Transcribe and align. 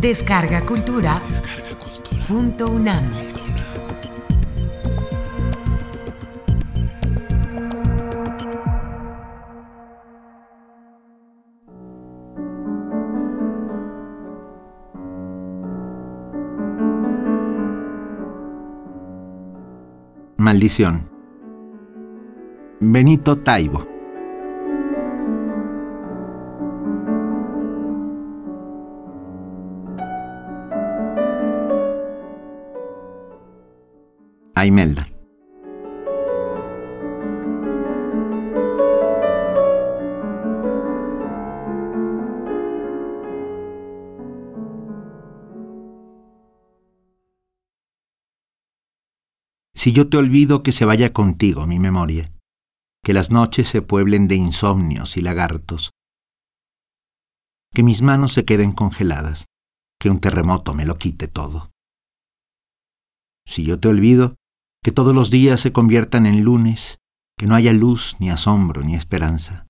Descarga 0.00 0.64
Cultura. 0.64 1.20
Punto 2.26 2.70
UNAM. 2.70 3.10
Maldición. 20.38 21.10
Benito 22.80 23.36
Taibo. 23.36 23.89
A 34.54 34.66
Imelda. 34.66 35.08
Si 49.74 49.92
yo 49.92 50.10
te 50.10 50.18
olvido 50.18 50.62
que 50.62 50.72
se 50.72 50.84
vaya 50.84 51.14
contigo 51.14 51.66
mi 51.66 51.78
memoria, 51.78 52.30
que 53.02 53.14
las 53.14 53.30
noches 53.30 53.66
se 53.66 53.80
pueblen 53.80 54.28
de 54.28 54.34
insomnios 54.34 55.16
y 55.16 55.22
lagartos, 55.22 55.90
que 57.72 57.82
mis 57.82 58.02
manos 58.02 58.34
se 58.34 58.44
queden 58.44 58.72
congeladas, 58.72 59.46
que 59.98 60.10
un 60.10 60.20
terremoto 60.20 60.74
me 60.74 60.84
lo 60.84 60.98
quite 60.98 61.28
todo. 61.28 61.70
Si 63.46 63.64
yo 63.64 63.80
te 63.80 63.88
olvido, 63.88 64.36
que 64.82 64.92
todos 64.92 65.14
los 65.14 65.30
días 65.30 65.60
se 65.60 65.72
conviertan 65.72 66.26
en 66.26 66.42
lunes, 66.42 66.98
que 67.38 67.46
no 67.46 67.54
haya 67.54 67.72
luz, 67.72 68.16
ni 68.18 68.30
asombro, 68.30 68.82
ni 68.82 68.94
esperanza. 68.94 69.66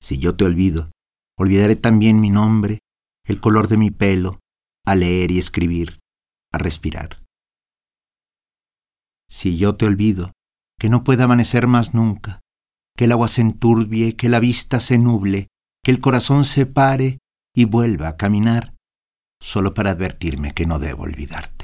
Si 0.00 0.18
yo 0.18 0.36
te 0.36 0.44
olvido, 0.44 0.90
olvidaré 1.36 1.76
también 1.76 2.20
mi 2.20 2.30
nombre, 2.30 2.78
el 3.26 3.40
color 3.40 3.68
de 3.68 3.76
mi 3.76 3.90
pelo, 3.90 4.40
a 4.86 4.94
leer 4.94 5.30
y 5.30 5.38
escribir, 5.38 5.98
a 6.52 6.58
respirar. 6.58 7.22
Si 9.28 9.58
yo 9.58 9.76
te 9.76 9.86
olvido, 9.86 10.32
que 10.78 10.88
no 10.88 11.04
pueda 11.04 11.24
amanecer 11.24 11.66
más 11.66 11.94
nunca, 11.94 12.40
que 12.96 13.04
el 13.04 13.12
agua 13.12 13.28
se 13.28 13.42
enturbie, 13.42 14.16
que 14.16 14.28
la 14.28 14.40
vista 14.40 14.80
se 14.80 14.96
nuble, 14.96 15.48
que 15.84 15.90
el 15.90 16.00
corazón 16.00 16.44
se 16.44 16.66
pare 16.66 17.18
y 17.54 17.64
vuelva 17.64 18.08
a 18.08 18.16
caminar, 18.16 18.74
solo 19.40 19.74
para 19.74 19.90
advertirme 19.90 20.54
que 20.54 20.66
no 20.66 20.78
debo 20.78 21.02
olvidarte. 21.04 21.57